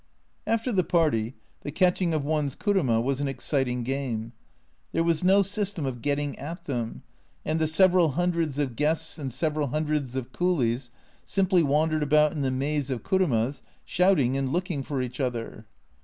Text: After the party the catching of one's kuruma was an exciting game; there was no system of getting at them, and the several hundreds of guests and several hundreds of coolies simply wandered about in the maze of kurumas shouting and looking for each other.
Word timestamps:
After 0.47 0.71
the 0.71 0.83
party 0.83 1.35
the 1.61 1.69
catching 1.71 2.11
of 2.11 2.25
one's 2.25 2.55
kuruma 2.55 2.99
was 2.99 3.21
an 3.21 3.27
exciting 3.27 3.83
game; 3.83 4.31
there 4.93 5.03
was 5.03 5.23
no 5.23 5.43
system 5.43 5.85
of 5.85 6.01
getting 6.01 6.35
at 6.39 6.63
them, 6.63 7.03
and 7.45 7.59
the 7.59 7.67
several 7.67 8.13
hundreds 8.13 8.57
of 8.57 8.75
guests 8.75 9.19
and 9.19 9.31
several 9.31 9.67
hundreds 9.67 10.15
of 10.15 10.31
coolies 10.31 10.89
simply 11.23 11.61
wandered 11.61 12.01
about 12.01 12.31
in 12.31 12.41
the 12.41 12.49
maze 12.49 12.89
of 12.89 13.03
kurumas 13.03 13.61
shouting 13.85 14.35
and 14.35 14.51
looking 14.51 14.81
for 14.81 15.03
each 15.03 15.19
other. 15.19 15.67